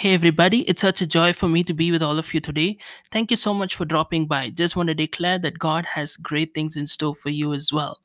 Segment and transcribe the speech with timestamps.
[0.00, 2.78] Hey everybody, it's such a joy for me to be with all of you today.
[3.10, 4.48] Thank you so much for dropping by.
[4.48, 8.00] Just want to declare that God has great things in store for you as well.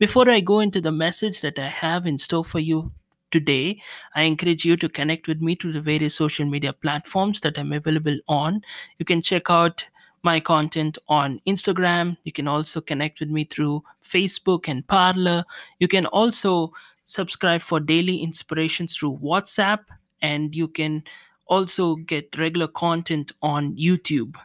[0.00, 2.90] Before I go into the message that I have in store for you
[3.30, 3.80] today,
[4.16, 7.72] I encourage you to connect with me through the various social media platforms that I'm
[7.72, 8.62] available on.
[8.98, 9.86] You can check out
[10.24, 12.16] my content on Instagram.
[12.24, 15.44] You can also connect with me through Facebook and Parler.
[15.78, 16.72] You can also
[17.04, 19.78] subscribe for daily inspirations through WhatsApp,
[20.22, 21.02] and you can
[21.46, 24.36] also get regular content on YouTube.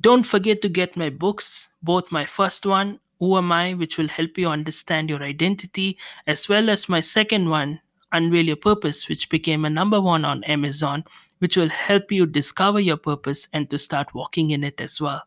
[0.00, 4.08] Don't forget to get my books, both my first one, Who Am I, which will
[4.08, 7.80] help you understand your identity, as well as my second one,
[8.12, 11.04] Unveil Your Purpose, which became a number one on Amazon,
[11.38, 15.22] which will help you discover your purpose and to start walking in it as well.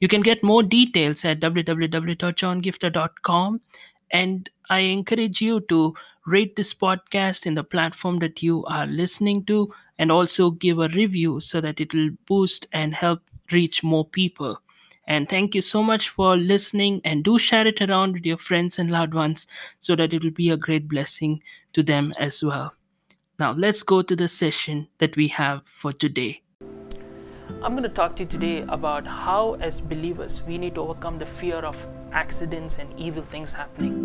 [0.00, 3.60] You can get more details at www.johngiftah.com.
[4.10, 5.94] And I encourage you to
[6.26, 10.88] rate this podcast in the platform that you are listening to and also give a
[10.88, 14.60] review so that it will boost and help reach more people.
[15.06, 18.78] And thank you so much for listening and do share it around with your friends
[18.78, 19.46] and loved ones
[19.80, 22.74] so that it will be a great blessing to them as well.
[23.38, 26.42] Now, let's go to the session that we have for today.
[27.62, 31.18] I'm going to talk to you today about how, as believers, we need to overcome
[31.18, 34.01] the fear of accidents and evil things happening.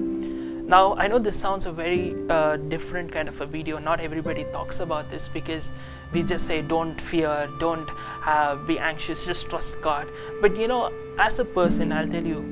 [0.68, 3.78] Now, I know this sounds a very uh, different kind of a video.
[3.80, 5.72] Not everybody talks about this because
[6.12, 7.90] we just say, don't fear, don't
[8.26, 10.10] uh, be anxious, just trust God.
[10.42, 12.44] But you know, as a person, I'll tell you,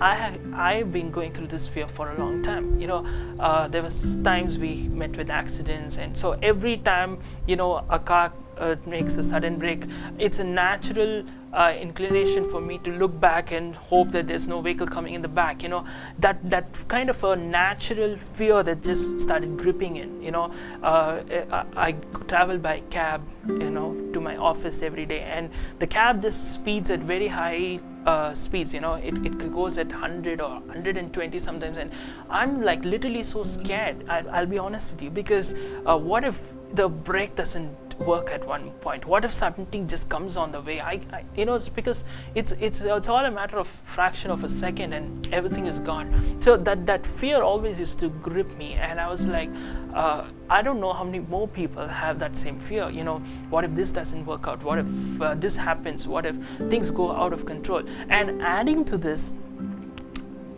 [0.00, 2.80] I have I've been going through this fear for a long time.
[2.80, 3.06] You know,
[3.38, 7.98] uh, there was times we met with accidents, and so every time you know a
[7.98, 9.84] car uh, makes a sudden break,
[10.18, 14.60] it's a natural uh, inclination for me to look back and hope that there's no
[14.60, 15.62] vehicle coming in the back.
[15.62, 15.84] You know,
[16.18, 20.22] that that kind of a natural fear that just started gripping in.
[20.22, 21.92] You know, uh, I, I
[22.28, 23.22] travel by cab.
[23.48, 27.80] You know, to my office every day, and the cab just speeds at very high
[28.06, 31.90] uh, speeds you know it, it goes at 100 or 120 sometimes and
[32.30, 35.54] i'm like literally so scared I, will be honest with you because
[35.86, 39.04] uh, what if the brake doesn't work at one point?
[39.04, 40.80] What if something just comes on the way?
[40.80, 44.44] I, I, you know it's because it's it's it's all a matter of fraction of
[44.44, 46.40] a second and everything is gone.
[46.40, 49.50] So that that fear always used to grip me and i was like
[49.94, 53.18] uh, i don't know how many more people have that same fear you know.
[53.50, 54.62] What if this doesn't work out?
[54.62, 56.08] What if uh, this happens?
[56.08, 56.36] What if
[56.70, 57.82] things go out of control?
[58.08, 59.32] And adding to this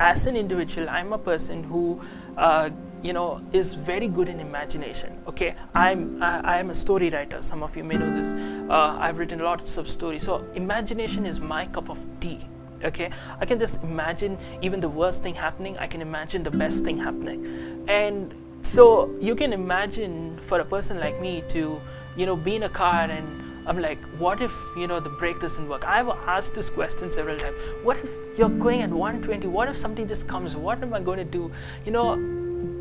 [0.00, 2.00] as an individual i'm a person who
[2.36, 2.70] uh,
[3.02, 7.62] you know is very good in imagination okay i'm I, am a story writer some
[7.62, 8.32] of you may know this
[8.70, 12.38] uh, i've written lots of stories so imagination is my cup of tea
[12.84, 13.10] okay
[13.40, 16.96] i can just imagine even the worst thing happening i can imagine the best thing
[16.96, 21.80] happening and so you can imagine for a person like me to
[22.16, 25.40] you know be in a car and I'm like, what if you know the brake
[25.40, 25.84] doesn't work?
[25.86, 27.56] I've asked this question several times.
[27.84, 29.46] What if you're going at 120?
[29.46, 30.56] What if something just comes?
[30.56, 31.52] What am I going to do?
[31.84, 32.16] You know,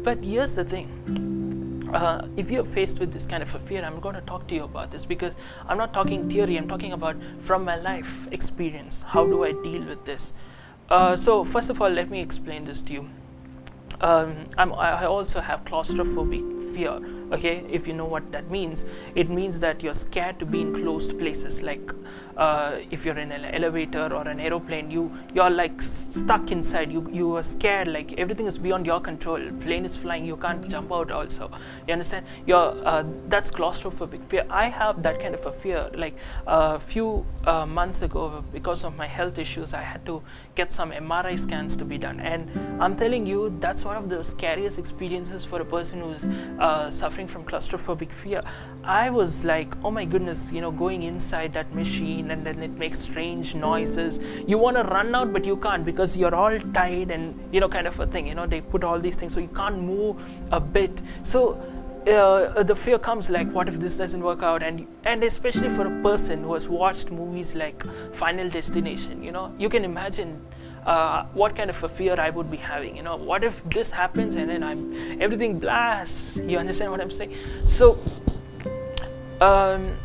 [0.04, 1.90] but here's the thing.
[1.94, 4.56] Uh, if you're faced with this kind of a fear, I'm going to talk to
[4.56, 5.36] you about this because
[5.68, 9.04] I'm not talking theory, I'm talking about from my life experience.
[9.04, 10.34] How do I deal with this?
[10.90, 13.10] Uh, so, first of all, let me explain this to you.
[14.00, 17.00] Um, i also have claustrophobic fear
[17.32, 20.74] okay if you know what that means it means that you're scared to be in
[20.74, 21.94] closed places like
[22.38, 26.92] uh, if you're in an elevator or an aeroplane you you're like stuck inside.
[26.92, 29.40] You you are scared like everything is beyond your control.
[29.60, 31.52] Plane is flying you can't jump out also.
[31.88, 32.26] You understand?
[32.46, 34.28] You're uh, that's claustrophobic.
[34.30, 35.90] Fear i have that kind of a fear.
[35.94, 36.18] Like
[36.48, 37.26] a uh, few
[37.68, 40.22] months ago because of my health issues i had to
[40.56, 42.20] get some mri scans to be done.
[42.20, 42.50] And
[42.82, 46.26] i'm telling you that's one of the scariest experiences for a person who's
[46.60, 46.90] uh,
[47.22, 48.42] suffering from claustrophobic fear
[48.84, 52.72] i was like oh my goodness you know going inside that machine and then it
[52.72, 54.20] makes strange noises.
[54.48, 57.70] You want to run out but you can't because you're all tied and you know
[57.70, 60.18] kind of a thing you know they put all these things so you can't move
[60.52, 61.02] a bit.
[61.24, 61.60] So
[62.08, 64.64] uh, the fear comes like what if this doesn't work out?
[64.64, 69.54] And and especially for a person who has watched movies like final destination you know
[69.60, 70.42] you can imagine
[70.86, 72.96] uh, what kind of a fear I would be having.
[72.96, 76.38] You know, what if this happens and then I'm everything blasts?
[76.38, 77.36] You understand what I'm saying?
[77.68, 78.00] So,
[79.40, 79.96] um,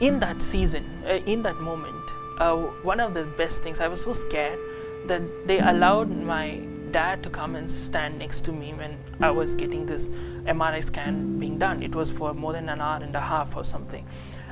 [0.00, 4.02] in that season, uh, in that moment, uh, one of the best things, I was
[4.02, 4.58] so scared
[5.06, 6.60] that they allowed my
[6.90, 10.08] dad to come and stand next to me when I was getting this
[10.44, 11.82] MRI scan being done.
[11.82, 14.06] It was for more than an hour and a half or something.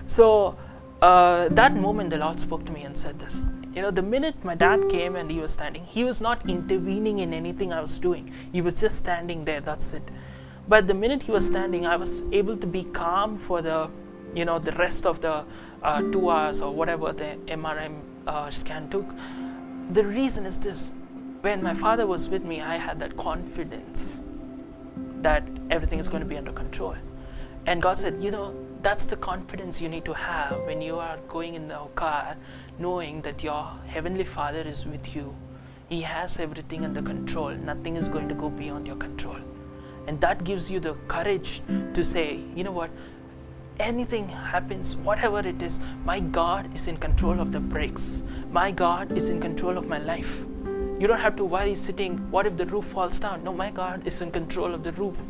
[0.07, 0.57] So,
[1.03, 3.43] uh, that moment, the Lord spoke to me and said this.
[3.75, 7.19] You know, the minute my dad came and he was standing, he was not intervening
[7.19, 8.33] in anything I was doing.
[8.53, 10.11] He was just standing there, that's it.
[10.69, 13.91] But the minute he was standing, I was able to be calm for the
[14.35, 15.45] you know the rest of the
[15.83, 19.07] uh, two hours or whatever the mrm uh, scan took
[19.91, 20.93] the reason is this
[21.43, 24.21] when my father was with me i had that confidence
[25.23, 26.97] that everything is going to be under control
[27.67, 31.17] and god said you know that's the confidence you need to have when you are
[31.29, 32.37] going in the car
[32.79, 35.35] knowing that your heavenly father is with you
[35.89, 39.39] he has everything under control nothing is going to go beyond your control
[40.07, 41.63] and that gives you the courage
[41.95, 42.91] to say, you know what,
[43.81, 48.23] anything happens, whatever it is, my God is in control of the brakes.
[48.51, 50.45] My God is in control of my life.
[50.99, 53.43] You don't have to worry sitting, what if the roof falls down?
[53.45, 55.29] No, my God is in control of the roof.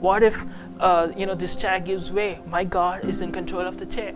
[0.00, 0.44] What if,
[0.80, 2.40] uh, you know, this chair gives way?
[2.46, 4.14] My God is in control of the chair.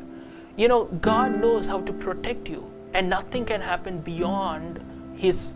[0.57, 4.81] You know, God knows how to protect you, and nothing can happen beyond
[5.17, 5.55] His,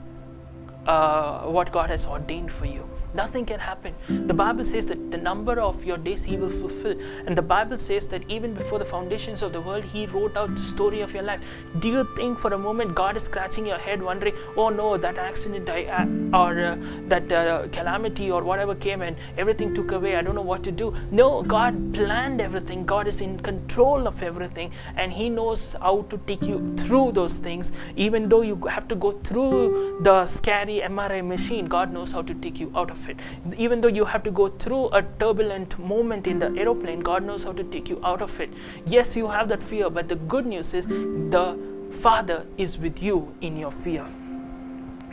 [0.86, 2.88] uh, what God has ordained for you.
[3.14, 3.94] Nothing can happen.
[4.08, 6.98] The Bible says that the number of your days He will fulfill.
[7.26, 10.48] And the Bible says that even before the foundations of the world, He wrote out
[10.48, 11.40] the story of your life.
[11.80, 15.18] Do you think for a moment God is scratching your head, wondering, oh no, that
[15.18, 16.06] accident I, uh,
[16.38, 16.76] or uh,
[17.08, 20.72] that uh, calamity or whatever came and everything took away, I don't know what to
[20.72, 20.94] do?
[21.10, 22.86] No, God planned everything.
[22.86, 27.38] God is in control of everything and He knows how to take you through those
[27.40, 27.72] things.
[27.94, 32.34] Even though you have to go through the scary MRI machine, God knows how to
[32.34, 33.18] take you out of it.
[33.56, 37.44] Even though you have to go through a turbulent moment in the aeroplane, God knows
[37.44, 38.50] how to take you out of it.
[38.86, 41.58] Yes, you have that fear, but the good news is the
[41.90, 44.06] Father is with you in your fear,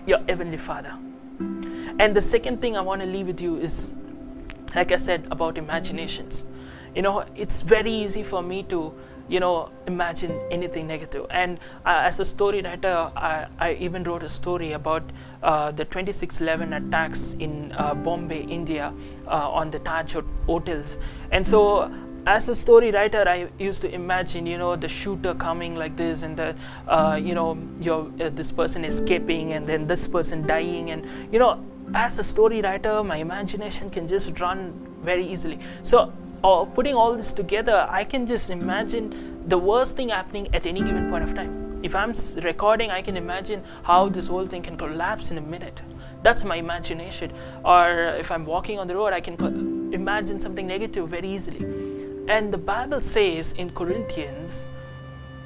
[0.06, 0.96] your Heavenly Father.
[2.00, 3.94] And the second thing I want to leave with you is,
[4.76, 6.44] like I said, about imaginations.
[6.96, 8.94] You know, it's very easy for me to
[9.30, 11.26] you know imagine anything negative.
[11.30, 15.04] And uh, as a story writer I, I, even wrote a story about
[15.44, 18.94] uh, the 2611 attacks in uh, bombay india
[19.28, 20.16] uh, on the taj
[20.48, 21.00] hotels.
[21.32, 21.92] And so
[22.26, 26.22] as a story writer i used to imagine you know the shooter coming like this
[26.22, 26.54] and the
[26.88, 30.92] uh, you know your uh, this person escaping and then this person dying.
[30.92, 34.74] And you know as a story writer my imagination can just run
[35.04, 35.60] very easily.
[35.84, 36.12] So
[36.44, 40.82] or putting all this together, I can just imagine the worst thing happening at any
[40.82, 41.80] given point of time.
[41.84, 42.14] If I'm
[42.44, 45.82] recording, I can imagine how this whole thing can collapse in a minute.
[46.24, 47.32] That's my imagination.
[47.64, 47.90] Or
[48.20, 51.64] if I'm walking on the road, I can imagine something negative very easily.
[52.28, 54.68] And the Bible says in Corinthians,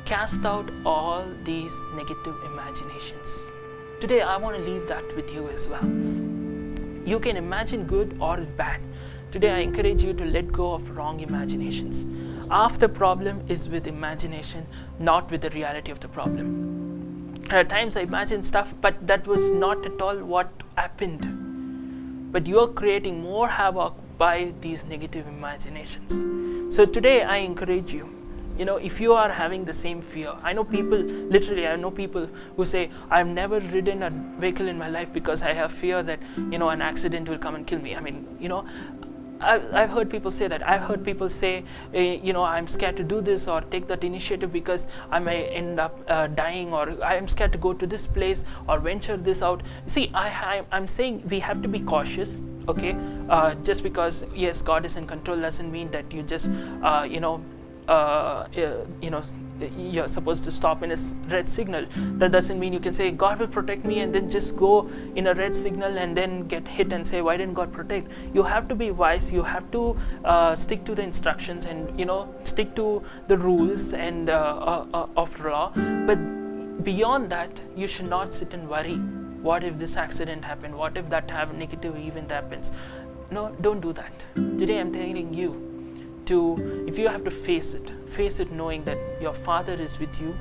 [0.05, 3.49] cast out all these negative imaginations.
[4.01, 5.85] Today, I want to leave that with you as well.
[7.05, 8.81] You can imagine good or bad
[9.33, 12.05] Today, I encourage you to let go of wrong imaginations.
[12.51, 14.67] Half the problem is with imagination,
[14.99, 17.41] not with the reality of the problem.
[17.49, 22.31] At times, I imagine stuff, but that was not at all what happened.
[22.31, 26.23] But you are creating more havoc by these negative imaginations.
[26.69, 28.13] So, today, I encourage you
[28.55, 30.99] you know if you are having the same fear i know people
[31.35, 35.41] literally i know people who say i've never ridden a vehicle in my life because
[35.41, 36.19] i have fear that
[36.51, 38.63] you know an accident will come and kill me i mean you know
[39.43, 40.67] I've, I've heard people say that.
[40.67, 41.63] I've heard people say,
[41.93, 45.47] uh, you know, I'm scared to do this or take that initiative because I may
[45.47, 49.41] end up uh, dying or I'm scared to go to this place or venture this
[49.41, 49.63] out.
[49.87, 52.95] See, I, I, I'm saying we have to be cautious okay
[53.29, 56.49] uh, just because yes god is in control doesn't mean that you just
[56.81, 57.43] uh, you know
[57.87, 58.47] uh,
[59.01, 59.21] you know
[59.77, 60.97] you're supposed to stop in a
[61.29, 61.85] red signal.
[62.17, 65.27] That doesn't mean you can say god will protect me and then just go in
[65.27, 68.07] a red signal and then get hit and say why didn't god protect?
[68.33, 69.31] You have to be wise.
[69.31, 73.93] You have to uh, stick to the instructions and you know stick to the rules
[73.93, 75.71] and uh, uh, uh of law.
[75.75, 78.95] But beyond that you should not sit and worry.
[79.41, 80.73] What if this accident happened?
[80.75, 82.71] What if that have negative event happens?
[83.29, 84.25] No don't do that.
[84.35, 85.72] Today i'm telling you
[86.25, 90.21] to if you have to face it face it knowing that your father is with
[90.21, 90.35] you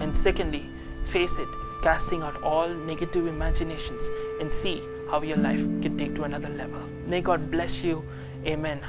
[0.00, 0.64] and secondly
[1.04, 1.48] face it
[1.82, 4.08] casting out all negative imaginations
[4.40, 8.04] and see how your life can take to another level may god bless you
[8.46, 8.84] amen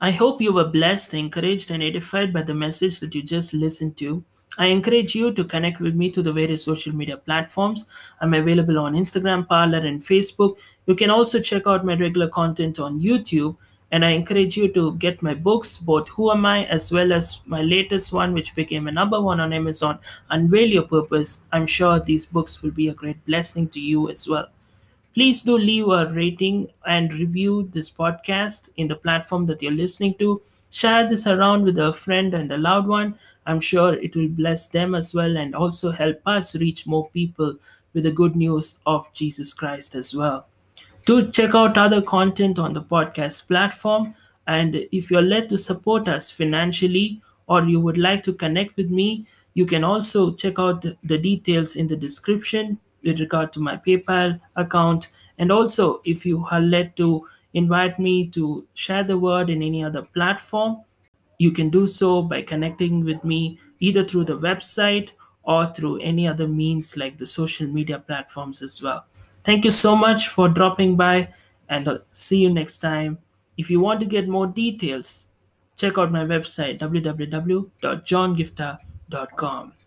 [0.00, 3.96] I hope you were blessed, encouraged, and edified by the message that you just listened
[3.96, 4.22] to.
[4.56, 7.86] I encourage you to connect with me through the various social media platforms.
[8.20, 10.56] I'm available on Instagram, Parler, and Facebook.
[10.86, 13.56] You can also check out my regular content on YouTube
[13.90, 17.40] and I encourage you to get my books, both Who Am I as well as
[17.46, 21.44] my latest one, which became a number one on Amazon, Unveil Your Purpose.
[21.52, 24.48] I'm sure these books will be a great blessing to you as well.
[25.14, 30.14] Please do leave a rating and review this podcast in the platform that you're listening
[30.14, 30.42] to.
[30.70, 33.18] Share this around with a friend and a loved one.
[33.46, 37.56] I'm sure it will bless them as well and also help us reach more people
[37.94, 40.46] with the good news of Jesus Christ as well.
[41.08, 44.14] To check out other content on the podcast platform,
[44.46, 48.90] And if you're led to support us financially or you would like to connect with
[48.90, 53.76] me, you can also check out the details in the description with regard to my
[53.76, 55.08] PayPal account.
[55.36, 59.82] And also, if you are led to invite me to share the word in any
[59.82, 60.82] other platform,
[61.38, 65.10] you can do so by connecting with me either through the website
[65.42, 69.04] or through any other means like the social media platforms as well.
[69.48, 71.32] Thank you so much for dropping by
[71.70, 73.16] and see you next time.
[73.56, 75.28] If you want to get more details,
[75.74, 79.72] check out my website www.johngiftah.com.